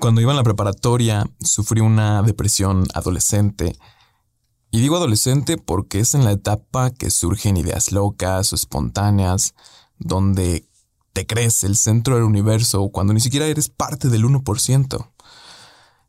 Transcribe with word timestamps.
Cuando 0.00 0.22
iba 0.22 0.32
en 0.32 0.38
la 0.38 0.42
preparatoria, 0.42 1.30
sufrí 1.40 1.82
una 1.82 2.22
depresión 2.22 2.86
adolescente. 2.94 3.76
Y 4.70 4.80
digo 4.80 4.96
adolescente 4.96 5.58
porque 5.58 6.00
es 6.00 6.14
en 6.14 6.24
la 6.24 6.32
etapa 6.32 6.90
que 6.90 7.10
surgen 7.10 7.58
ideas 7.58 7.92
locas 7.92 8.50
o 8.50 8.56
espontáneas, 8.56 9.52
donde 9.98 10.66
te 11.12 11.26
crees 11.26 11.64
el 11.64 11.76
centro 11.76 12.14
del 12.14 12.24
universo 12.24 12.88
cuando 12.88 13.12
ni 13.12 13.20
siquiera 13.20 13.44
eres 13.44 13.68
parte 13.68 14.08
del 14.08 14.24
1%. 14.24 15.10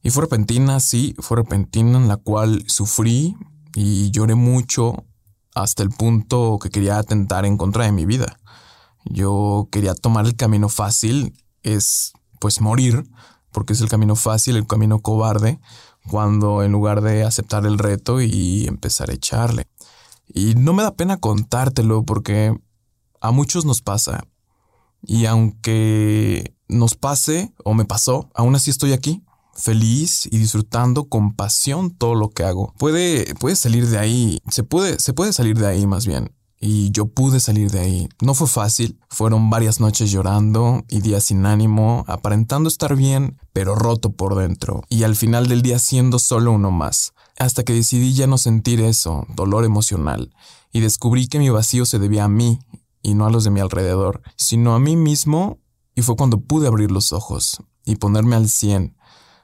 Y 0.03 0.09
fue 0.09 0.23
repentina, 0.23 0.79
sí, 0.79 1.13
fue 1.19 1.35
repentina 1.35 1.97
en 1.97 2.07
la 2.07 2.15
cual 2.15 2.63
sufrí 2.67 3.35
y 3.75 4.09
lloré 4.11 4.35
mucho 4.35 5.03
hasta 5.53 5.83
el 5.83 5.89
punto 5.89 6.59
que 6.61 6.69
quería 6.69 6.97
atentar 6.97 7.45
en 7.45 7.57
contra 7.57 7.83
de 7.83 7.91
mi 7.91 8.05
vida. 8.05 8.39
Yo 9.03 9.67
quería 9.69 9.95
tomar 9.95 10.25
el 10.25 10.37
camino 10.37 10.69
fácil, 10.69 11.33
es 11.61 12.13
pues 12.39 12.61
morir, 12.61 13.03
porque 13.51 13.73
es 13.73 13.81
el 13.81 13.89
camino 13.89 14.15
fácil, 14.15 14.55
el 14.55 14.67
camino 14.67 14.99
cobarde, 14.99 15.59
cuando 16.09 16.63
en 16.63 16.71
lugar 16.71 17.01
de 17.01 17.23
aceptar 17.23 17.65
el 17.65 17.77
reto 17.77 18.21
y 18.21 18.65
empezar 18.67 19.09
a 19.09 19.13
echarle. 19.13 19.67
Y 20.27 20.55
no 20.55 20.73
me 20.73 20.83
da 20.83 20.95
pena 20.95 21.17
contártelo 21.17 22.03
porque 22.03 22.57
a 23.19 23.31
muchos 23.31 23.65
nos 23.65 23.81
pasa. 23.81 24.25
Y 25.03 25.25
aunque 25.25 26.55
nos 26.67 26.95
pase 26.95 27.53
o 27.63 27.73
me 27.73 27.85
pasó, 27.85 28.29
aún 28.33 28.55
así 28.55 28.69
estoy 28.69 28.93
aquí, 28.93 29.23
feliz 29.53 30.27
y 30.31 30.37
disfrutando 30.37 31.05
con 31.05 31.33
pasión 31.33 31.91
todo 31.91 32.15
lo 32.15 32.29
que 32.29 32.43
hago. 32.43 32.73
Puede, 32.77 33.35
puede 33.35 33.55
salir 33.55 33.87
de 33.87 33.97
ahí, 33.97 34.39
se 34.49 34.63
puede, 34.63 34.99
se 34.99 35.13
puede 35.13 35.33
salir 35.33 35.57
de 35.57 35.67
ahí 35.67 35.85
más 35.85 36.05
bien. 36.05 36.33
Y 36.61 36.91
yo 36.91 37.07
pude 37.07 37.39
salir 37.39 37.71
de 37.71 37.79
ahí. 37.79 38.09
No 38.21 38.35
fue 38.35 38.47
fácil, 38.47 38.99
fueron 39.09 39.49
varias 39.49 39.79
noches 39.79 40.11
llorando 40.11 40.85
y 40.87 41.01
días 41.01 41.25
sin 41.25 41.45
ánimo, 41.45 42.05
aparentando 42.07 42.69
estar 42.69 42.95
bien, 42.95 43.39
pero 43.51 43.75
roto 43.75 44.11
por 44.11 44.35
dentro. 44.35 44.83
Y 44.87 45.03
al 45.03 45.15
final 45.15 45.47
del 45.47 45.63
día 45.63 45.79
siendo 45.79 46.19
solo 46.19 46.51
uno 46.51 46.69
más. 46.71 47.13
Hasta 47.39 47.63
que 47.63 47.73
decidí 47.73 48.13
ya 48.13 48.27
no 48.27 48.37
sentir 48.37 48.79
eso, 48.79 49.25
dolor 49.35 49.65
emocional, 49.65 50.33
y 50.71 50.81
descubrí 50.81 51.27
que 51.27 51.39
mi 51.39 51.49
vacío 51.49 51.85
se 51.85 51.97
debía 51.97 52.25
a 52.25 52.29
mí 52.29 52.59
y 53.01 53.15
no 53.15 53.25
a 53.25 53.31
los 53.31 53.43
de 53.43 53.49
mi 53.49 53.59
alrededor, 53.59 54.21
sino 54.37 54.75
a 54.75 54.79
mí 54.79 54.95
mismo, 54.95 55.57
y 55.95 56.03
fue 56.03 56.15
cuando 56.15 56.39
pude 56.39 56.67
abrir 56.67 56.91
los 56.91 57.11
ojos 57.11 57.63
y 57.83 57.95
ponerme 57.95 58.35
al 58.35 58.47
cien 58.47 58.95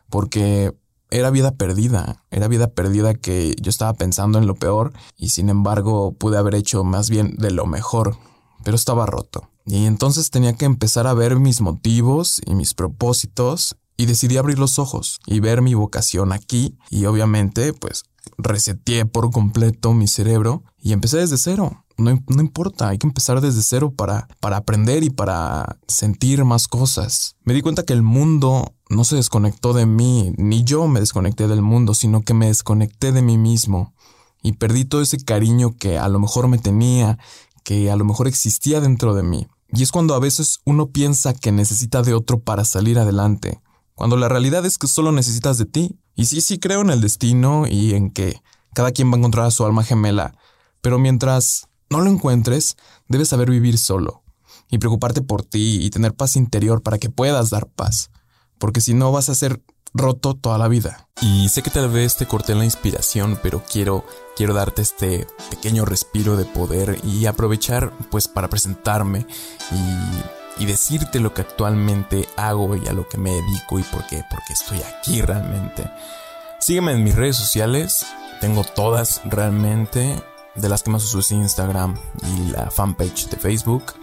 porque 0.10 0.74
era 1.10 1.30
vida 1.30 1.52
perdida, 1.52 2.24
era 2.32 2.48
vida 2.48 2.68
perdida 2.68 3.14
que 3.14 3.56
yo 3.62 3.70
estaba 3.70 3.94
pensando 3.94 4.38
en 4.40 4.48
lo 4.48 4.56
peor 4.56 4.94
y 5.18 5.30
sin 5.30 5.50
embargo 5.50 6.14
pude 6.14 6.38
haber 6.38 6.56
hecho 6.56 6.84
más 6.84 7.10
bien 7.10 7.36
de 7.38 7.52
lo 7.52 7.66
mejor, 7.66 8.18
pero 8.64 8.76
estaba 8.76 9.06
roto. 9.06 9.50
Y 9.66 9.86
entonces 9.86 10.30
tenía 10.30 10.54
que 10.54 10.66
empezar 10.66 11.08
a 11.08 11.14
ver 11.14 11.38
mis 11.38 11.62
motivos 11.62 12.42
y 12.46 12.56
mis 12.56 12.74
propósitos 12.74 13.78
y 13.98 14.06
decidí 14.06 14.38
abrir 14.38 14.60
los 14.60 14.80
ojos 14.80 15.20
y 15.26 15.40
ver 15.40 15.62
mi 15.62 15.74
vocación 15.74 16.32
aquí 16.32 16.78
y 16.90 17.06
obviamente 17.06 17.74
pues 17.74 18.04
reseteé 18.38 19.06
por 19.06 19.32
completo 19.32 19.94
mi 19.94 20.08
cerebro 20.08 20.64
y 20.80 20.94
empecé 20.94 21.18
desde 21.18 21.38
cero. 21.38 21.84
No, 21.98 22.12
importa, 22.12 22.90
hay 22.90 23.00
que 23.00 23.08
empezar 23.08 23.42
desde 23.42 23.64
cero 23.64 23.92
para, 23.92 24.28
para 24.40 24.58
aprender 24.58 25.04
y 25.04 25.10
para 25.10 25.80
sentir 25.88 26.46
más 26.46 26.68
cosas. 26.68 27.36
Me 27.44 27.56
di 27.56 27.62
cuenta 27.62 27.84
que 27.84 27.94
el 27.94 28.04
mundo 28.04 28.76
no 28.90 29.04
se 29.04 29.16
desconectó 29.16 29.74
de 29.74 29.86
mí, 29.86 30.34
ni 30.38 30.64
yo 30.64 30.88
me 30.88 31.00
desconecté 31.00 31.48
del 31.48 31.62
mundo, 31.62 31.94
sino 31.94 32.22
que 32.22 32.34
me 32.34 32.48
desconecté 32.48 33.12
de 33.12 33.22
mí 33.22 33.38
mismo 33.38 33.94
y 34.42 34.54
perdí 34.54 34.86
todo 34.86 35.02
ese 35.02 35.18
cariño 35.18 35.76
que 35.78 35.98
a 35.98 36.08
lo 36.08 36.20
mejor 36.20 36.48
me 36.48 36.58
tenía, 36.58 37.18
que 37.64 37.92
a 37.92 37.96
lo 37.96 38.06
mejor 38.06 38.28
existía 38.28 38.80
dentro 38.80 39.14
de 39.14 39.24
mí. 39.24 39.48
Y 39.74 39.84
es 39.84 39.92
cuando 39.92 40.16
a 40.16 40.20
veces 40.20 40.60
uno 40.64 40.88
piensa 40.88 41.34
que 41.34 41.52
necesita 41.52 42.02
de 42.02 42.14
otro 42.14 42.40
para 42.40 42.64
salir 42.64 42.98
adelante, 43.00 43.62
cuando 43.96 44.16
la 44.16 44.30
realidad 44.30 44.66
es 44.66 44.78
que 44.78 44.88
solo 44.88 45.12
necesitas 45.12 45.58
de 45.58 45.66
ti. 45.66 46.00
Y 46.16 46.26
sí, 46.26 46.42
sí 46.42 46.60
creo 46.60 46.82
en 46.82 46.90
el 46.90 47.02
destino 47.02 47.66
y 47.68 47.94
en 47.94 48.12
que 48.12 48.42
cada 48.74 48.92
quien 48.92 49.10
va 49.12 49.16
a 49.16 49.18
encontrar 49.18 49.46
a 49.46 49.52
su 49.52 49.66
alma 49.66 49.84
gemela, 49.84 50.36
pero 50.82 51.00
mientras 51.00 51.68
no 51.90 52.02
lo 52.02 52.10
encuentres, 52.10 52.78
debes 53.08 53.30
saber 53.30 53.50
vivir 53.50 53.78
solo 53.78 54.24
y 54.70 54.78
preocuparte 54.78 55.22
por 55.22 55.44
ti 55.44 55.80
y 55.84 55.90
tener 55.90 56.14
paz 56.14 56.36
interior 56.36 56.84
para 56.84 56.98
que 56.98 57.10
puedas 57.10 57.50
dar 57.50 57.68
paz, 57.68 58.12
porque 58.58 58.82
si 58.82 58.94
no 58.94 59.12
vas 59.12 59.30
a 59.30 59.36
ser 59.36 59.62
roto 59.94 60.36
toda 60.36 60.58
la 60.58 60.68
vida. 60.68 61.08
Y 61.22 61.50
sé 61.50 61.64
que 61.64 61.70
tal 61.70 61.90
vez 61.90 62.18
te 62.18 62.28
corté 62.28 62.56
la 62.56 62.66
inspiración, 62.66 63.40
pero 63.42 63.64
quiero 63.70 64.06
quiero 64.38 64.54
darte 64.54 64.84
este 64.84 65.26
pequeño 65.50 65.84
respiro 65.84 66.38
de 66.38 66.46
poder 66.46 67.00
y 67.04 67.26
aprovechar 67.26 67.92
pues 68.12 68.28
para 68.28 68.50
presentarme 68.50 69.26
y, 69.72 70.66
decirte 70.66 71.20
lo 71.20 71.34
que 71.34 71.42
actualmente 71.42 72.28
hago 72.36 72.76
y 72.76 72.88
a 72.88 72.94
lo 72.94 73.08
que 73.08 73.18
me 73.18 73.32
dedico 73.32 73.80
y 73.80 73.84
por 73.84 74.06
qué, 74.08 74.24
porque 74.30 74.54
estoy 74.54 74.80
aquí 74.82 75.22
realmente. 75.22 75.90
Sígueme 76.60 76.92
en 76.92 77.04
mis 77.04 77.16
redes 77.16 77.38
sociales, 77.38 78.06
tengo 78.42 78.64
todas 78.64 79.22
realmente 79.26 80.22
de 80.56 80.70
las 80.70 80.84
que 80.84 80.92
más 80.92 81.06
uso 81.06 81.20
es 81.20 81.32
Instagram 81.32 81.96
y 82.22 82.52
la 82.52 82.70
fanpage 82.70 83.30
de 83.30 83.38
Facebook. 83.38 83.94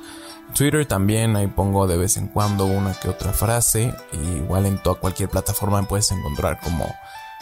Twitter 0.54 0.86
también, 0.86 1.36
ahí 1.36 1.48
pongo 1.48 1.86
de 1.86 1.96
vez 1.96 2.16
en 2.16 2.28
cuando 2.28 2.64
una 2.64 2.94
que 2.94 3.08
otra 3.08 3.32
frase. 3.32 3.92
igual 4.12 4.66
en 4.66 4.78
toda 4.78 4.98
cualquier 4.98 5.28
plataforma 5.28 5.80
me 5.80 5.86
puedes 5.86 6.10
encontrar 6.12 6.60
como 6.60 6.86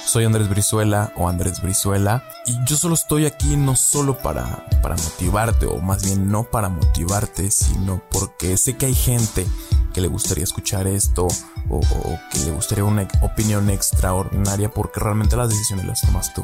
soy 0.04 0.24
Andrés 0.24 0.48
Brizuela 0.48 1.12
o 1.16 1.28
Andrés 1.28 1.62
Brizuela. 1.62 2.24
Y 2.46 2.58
yo 2.64 2.76
solo 2.76 2.94
estoy 2.94 3.26
aquí 3.26 3.56
no 3.56 3.76
solo 3.76 4.18
para, 4.18 4.66
para 4.82 4.96
motivarte, 4.96 5.66
o 5.66 5.78
más 5.78 6.02
bien 6.02 6.30
no 6.30 6.44
para 6.44 6.68
motivarte, 6.68 7.50
sino 7.50 8.02
porque 8.10 8.56
sé 8.56 8.76
que 8.76 8.86
hay 8.86 8.94
gente 8.94 9.46
que 9.94 10.00
le 10.00 10.08
gustaría 10.08 10.44
escuchar 10.44 10.86
esto 10.86 11.28
o, 11.68 11.76
o 11.78 12.18
que 12.30 12.38
le 12.40 12.50
gustaría 12.50 12.84
una 12.84 13.06
opinión 13.20 13.68
extraordinaria 13.70 14.70
porque 14.70 15.00
realmente 15.00 15.36
las 15.36 15.50
decisiones 15.50 15.84
las 15.84 16.00
tomas 16.00 16.32
tú. 16.34 16.42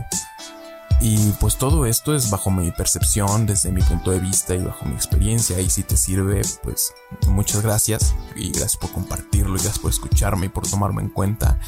Y 1.01 1.31
pues 1.41 1.57
todo 1.57 1.87
esto 1.87 2.15
es 2.15 2.29
bajo 2.29 2.51
mi 2.51 2.73
percepción, 2.73 3.47
desde 3.47 3.71
mi 3.71 3.83
punto 3.83 4.11
de 4.11 4.19
vista 4.19 4.55
y 4.55 4.59
bajo 4.59 4.85
mi 4.85 4.95
experiencia. 4.95 5.61
Y 5.61 5.71
si 5.71 5.85
te 5.85 5.97
sirve, 5.97 6.43
pues 6.63 6.93
muchas 7.29 7.63
gracias. 7.63 8.15
Y 8.35 8.51
gracias 8.51 8.77
por 8.77 8.91
compartirlo 8.91 9.57
y 9.57 9.61
gracias 9.61 9.79
por 9.79 9.93
escucharme 9.93 10.47
y 10.47 10.49
por 10.49 10.69
tomarme 10.69 11.03
en 11.03 11.11
cuenta. 11.11 11.61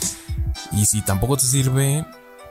Y 0.73 0.85
si 0.87 1.03
tampoco 1.03 1.37
te 1.37 1.45
sirve, 1.45 2.05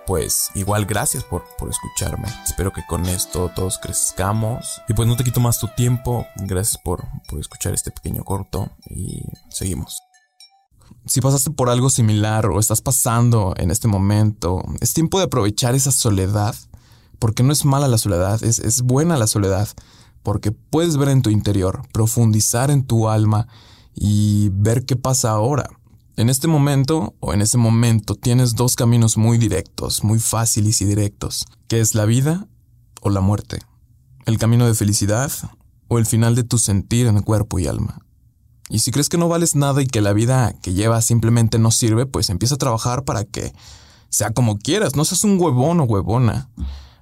pues 0.07 0.51
igual 0.56 0.85
gracias 0.85 1.25
por, 1.25 1.44
por 1.57 1.69
escucharme. 1.69 2.29
Espero 2.45 2.72
que 2.72 2.85
con 2.88 3.06
esto 3.07 3.51
todos 3.53 3.78
crezcamos. 3.78 4.81
Y 4.88 4.94
pues 4.94 5.07
no 5.07 5.17
te 5.17 5.25
quito 5.25 5.41
más 5.41 5.59
tu 5.59 5.67
tiempo. 5.67 6.28
Gracias 6.38 6.81
por, 6.81 7.06
por 7.28 7.41
escuchar 7.41 7.73
este 7.73 7.91
pequeño 7.91 8.23
corto. 8.23 8.72
Y 8.90 9.23
seguimos 9.50 10.01
si 11.06 11.22
pasaste 11.22 11.51
por 11.51 11.69
algo 11.69 11.90
similar 11.90 12.46
o 12.47 12.59
estás 12.59 12.81
pasando 12.81 13.53
en 13.57 13.72
este 13.72 13.88
momento, 13.88 14.63
es 14.79 14.94
tiempo 14.94 15.17
de 15.17 15.25
aprovechar 15.25 15.75
esa 15.75 15.91
soledad 15.91 16.56
porque 17.19 17.44
no 17.44 17.53
es 17.53 17.66
mala 17.66 17.88
la 17.88 17.97
soledad, 17.97 18.44
es, 18.44 18.59
es 18.59 18.81
buena 18.81 19.18
la 19.18 19.28
soledad, 19.28 19.68
porque 20.24 20.52
puedes 20.52 20.97
ver 20.97 21.09
en 21.09 21.22
tu 21.22 21.30
interior, 21.30 21.81
profundizar 21.91 22.72
en 22.72 22.84
tu 22.84 23.09
alma 23.09 23.47
y 23.94 24.50
ver 24.53 24.85
qué 24.85 24.96
pasa 24.96 25.31
ahora. 25.31 25.69
En 26.16 26.29
este 26.29 26.47
momento 26.47 27.16
o 27.19 27.34
en 27.34 27.41
ese 27.41 27.58
momento 27.58 28.16
tienes 28.16 28.56
dos 28.56 28.75
caminos 28.75 29.18
muy 29.18 29.38
directos, 29.38 30.03
muy 30.03 30.19
fáciles 30.19 30.81
y 30.81 30.85
directos, 30.85 31.46
que 31.68 31.79
es 31.79 31.96
la 31.96 32.06
vida 32.06 32.47
o 33.02 33.09
la 33.09 33.22
muerte, 33.22 33.59
el 34.25 34.38
camino 34.38 34.66
de 34.66 34.74
felicidad 34.74 35.31
o 35.88 35.97
el 35.97 36.06
final 36.06 36.35
de 36.35 36.44
tu 36.44 36.58
sentir 36.58 37.08
en 37.08 37.22
cuerpo 37.22 37.59
y 37.59 37.68
alma. 37.68 38.02
Y 38.69 38.79
si 38.79 38.91
crees 38.91 39.09
que 39.09 39.18
no 39.18 39.28
vales 39.28 39.56
nada 39.56 39.81
y 39.81 39.88
que 39.88 40.02
la 40.02 40.13
vida 40.13 40.53
que 40.62 40.74
llevas 40.74 41.06
simplemente 41.06 41.58
no 41.58 41.72
sirve, 41.72 42.06
pues 42.06 42.29
empieza 42.29 42.56
a 42.56 42.59
trabajar 42.59 43.03
para 43.03 43.24
que 43.24 43.53
sea 44.09 44.31
como 44.31 44.58
quieras, 44.58 44.96
no 44.96 45.06
seas 45.06 45.24
un 45.24 45.40
huevón 45.40 45.79
o 45.79 45.85
huevona. 45.85 46.50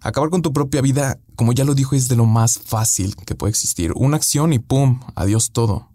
Acabar 0.01 0.29
con 0.29 0.41
tu 0.41 0.53
propia 0.53 0.81
vida, 0.81 1.19
como 1.35 1.53
ya 1.53 1.65
lo 1.65 1.75
dijo, 1.75 1.95
es 1.95 2.07
de 2.07 2.15
lo 2.15 2.25
más 2.25 2.59
fácil 2.59 3.15
que 3.15 3.35
puede 3.35 3.51
existir. 3.51 3.93
Una 3.95 4.17
acción 4.17 4.53
y 4.53 4.59
¡pum! 4.59 4.99
Adiós 5.15 5.51
todo. 5.51 5.89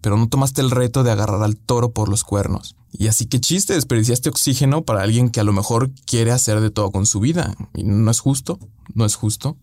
Pero 0.00 0.16
no 0.16 0.28
tomaste 0.28 0.60
el 0.60 0.70
reto 0.70 1.02
de 1.02 1.10
agarrar 1.10 1.42
al 1.42 1.56
toro 1.56 1.92
por 1.92 2.08
los 2.08 2.24
cuernos. 2.24 2.76
Y 2.92 3.08
así 3.08 3.26
que 3.26 3.40
chiste, 3.40 3.74
desperdiciaste 3.74 4.28
oxígeno 4.28 4.82
para 4.82 5.02
alguien 5.02 5.30
que 5.30 5.40
a 5.40 5.44
lo 5.44 5.52
mejor 5.52 5.90
quiere 6.06 6.30
hacer 6.30 6.60
de 6.60 6.70
todo 6.70 6.90
con 6.90 7.06
su 7.06 7.20
vida. 7.20 7.54
Y 7.74 7.84
no 7.84 8.10
es 8.10 8.20
justo, 8.20 8.58
no 8.94 9.04
es 9.04 9.16
justo. 9.16 9.56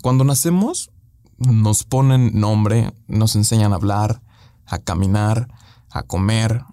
Cuando 0.00 0.24
nacemos, 0.24 0.90
nos 1.38 1.84
ponen 1.84 2.38
nombre, 2.38 2.92
nos 3.08 3.34
enseñan 3.34 3.72
a 3.72 3.76
hablar, 3.76 4.22
a 4.66 4.78
caminar, 4.78 5.48
a 5.90 6.02
comer, 6.02 6.64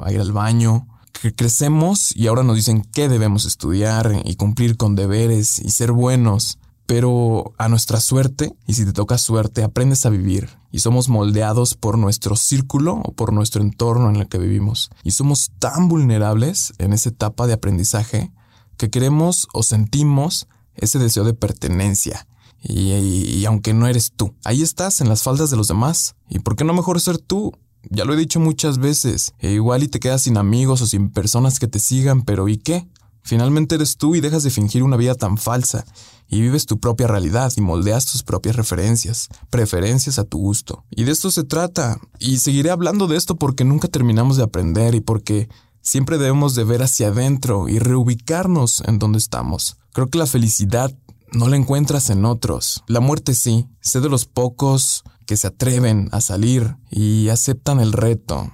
a 0.00 0.12
ir 0.12 0.20
al 0.20 0.32
baño, 0.32 0.88
que 1.18 1.34
crecemos 1.34 2.14
y 2.16 2.26
ahora 2.26 2.42
nos 2.42 2.56
dicen 2.56 2.82
que 2.82 3.08
debemos 3.08 3.44
estudiar 3.44 4.22
y 4.24 4.36
cumplir 4.36 4.76
con 4.76 4.94
deberes 4.94 5.58
y 5.58 5.70
ser 5.70 5.92
buenos. 5.92 6.58
Pero 6.86 7.52
a 7.58 7.68
nuestra 7.68 7.98
suerte, 8.00 8.54
y 8.66 8.74
si 8.74 8.84
te 8.84 8.92
toca 8.92 9.18
suerte, 9.18 9.64
aprendes 9.64 10.06
a 10.06 10.10
vivir 10.10 10.50
y 10.70 10.78
somos 10.78 11.08
moldeados 11.08 11.74
por 11.74 11.98
nuestro 11.98 12.36
círculo 12.36 13.00
o 13.04 13.12
por 13.12 13.32
nuestro 13.32 13.62
entorno 13.62 14.08
en 14.08 14.16
el 14.16 14.28
que 14.28 14.38
vivimos. 14.38 14.90
Y 15.02 15.10
somos 15.12 15.50
tan 15.58 15.88
vulnerables 15.88 16.74
en 16.78 16.92
esa 16.92 17.08
etapa 17.08 17.46
de 17.46 17.54
aprendizaje 17.54 18.30
que 18.76 18.90
queremos 18.90 19.48
o 19.52 19.62
sentimos 19.62 20.46
ese 20.74 20.98
deseo 20.98 21.24
de 21.24 21.34
pertenencia. 21.34 22.28
Y, 22.62 22.92
y, 22.92 23.44
aunque 23.46 23.74
no 23.74 23.86
eres 23.86 24.12
tú, 24.14 24.34
ahí 24.44 24.62
estás 24.62 25.00
en 25.00 25.08
las 25.08 25.22
faldas 25.22 25.50
de 25.50 25.56
los 25.56 25.68
demás. 25.68 26.14
¿Y 26.28 26.40
por 26.40 26.56
qué 26.56 26.64
no 26.64 26.74
mejor 26.74 27.00
ser 27.00 27.18
tú? 27.18 27.52
Ya 27.90 28.04
lo 28.04 28.14
he 28.14 28.16
dicho 28.16 28.40
muchas 28.40 28.78
veces. 28.78 29.32
E 29.38 29.52
igual 29.52 29.82
y 29.82 29.88
te 29.88 30.00
quedas 30.00 30.22
sin 30.22 30.36
amigos 30.36 30.80
o 30.82 30.86
sin 30.86 31.10
personas 31.10 31.58
que 31.58 31.68
te 31.68 31.78
sigan, 31.78 32.22
pero 32.22 32.48
¿y 32.48 32.58
qué? 32.58 32.88
Finalmente 33.22 33.74
eres 33.74 33.96
tú 33.96 34.14
y 34.14 34.20
dejas 34.20 34.44
de 34.44 34.50
fingir 34.50 34.84
una 34.84 34.96
vida 34.96 35.16
tan 35.16 35.36
falsa 35.36 35.84
y 36.28 36.40
vives 36.40 36.66
tu 36.66 36.78
propia 36.78 37.08
realidad 37.08 37.52
y 37.56 37.60
moldeas 37.60 38.06
tus 38.06 38.22
propias 38.22 38.54
referencias, 38.54 39.28
preferencias 39.50 40.20
a 40.20 40.24
tu 40.24 40.38
gusto. 40.38 40.84
Y 40.90 41.04
de 41.04 41.12
esto 41.12 41.32
se 41.32 41.42
trata. 41.42 41.98
Y 42.20 42.38
seguiré 42.38 42.70
hablando 42.70 43.08
de 43.08 43.16
esto 43.16 43.36
porque 43.36 43.64
nunca 43.64 43.88
terminamos 43.88 44.36
de 44.36 44.44
aprender 44.44 44.94
y 44.94 45.00
porque 45.00 45.48
siempre 45.82 46.18
debemos 46.18 46.54
de 46.54 46.64
ver 46.64 46.82
hacia 46.82 47.08
adentro 47.08 47.68
y 47.68 47.80
reubicarnos 47.80 48.82
en 48.86 49.00
donde 49.00 49.18
estamos. 49.18 49.76
Creo 49.92 50.08
que 50.08 50.18
la 50.18 50.26
felicidad 50.26 50.94
no 51.32 51.48
la 51.48 51.56
encuentras 51.56 52.10
en 52.10 52.24
otros. 52.24 52.84
La 52.86 53.00
muerte 53.00 53.34
sí. 53.34 53.66
Sé 53.80 54.00
de 54.00 54.08
los 54.08 54.26
pocos 54.26 55.04
que 55.26 55.36
se 55.36 55.48
atreven 55.48 56.08
a 56.12 56.20
salir 56.20 56.76
y 56.90 57.28
aceptan 57.28 57.80
el 57.80 57.92
reto. 57.92 58.52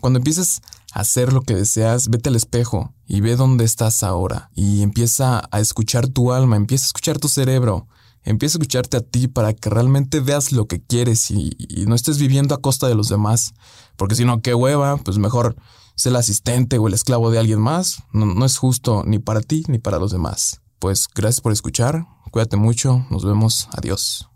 Cuando 0.00 0.18
empieces 0.18 0.62
a 0.92 1.00
hacer 1.00 1.32
lo 1.32 1.42
que 1.42 1.54
deseas, 1.54 2.08
vete 2.08 2.28
al 2.28 2.36
espejo 2.36 2.94
y 3.06 3.20
ve 3.20 3.36
dónde 3.36 3.64
estás 3.64 4.02
ahora. 4.02 4.50
Y 4.54 4.82
empieza 4.82 5.42
a 5.50 5.60
escuchar 5.60 6.08
tu 6.08 6.32
alma, 6.32 6.56
empieza 6.56 6.84
a 6.84 6.88
escuchar 6.88 7.18
tu 7.18 7.28
cerebro, 7.28 7.86
empieza 8.24 8.56
a 8.56 8.58
escucharte 8.58 8.96
a 8.96 9.00
ti 9.00 9.28
para 9.28 9.52
que 9.54 9.70
realmente 9.70 10.20
veas 10.20 10.52
lo 10.52 10.66
que 10.66 10.82
quieres 10.82 11.30
y, 11.30 11.56
no 11.86 11.94
estés 11.94 12.18
viviendo 12.18 12.54
a 12.54 12.60
costa 12.60 12.88
de 12.88 12.94
los 12.94 13.08
demás. 13.08 13.54
Porque 13.96 14.14
si 14.14 14.24
no, 14.24 14.40
qué 14.40 14.54
hueva, 14.54 14.96
pues 14.98 15.18
mejor 15.18 15.56
ser 15.94 16.10
el 16.10 16.16
asistente 16.16 16.78
o 16.78 16.86
el 16.86 16.94
esclavo 16.94 17.30
de 17.30 17.38
alguien 17.38 17.60
más. 17.60 18.02
No, 18.12 18.26
no 18.26 18.44
es 18.44 18.56
justo 18.56 19.02
ni 19.04 19.18
para 19.18 19.40
ti 19.40 19.64
ni 19.68 19.78
para 19.78 19.98
los 19.98 20.12
demás. 20.12 20.60
Pues 20.78 21.08
gracias 21.12 21.40
por 21.40 21.52
escuchar, 21.52 22.06
cuídate 22.30 22.56
mucho, 22.56 23.04
nos 23.10 23.24
vemos, 23.24 23.68
adiós. 23.72 24.28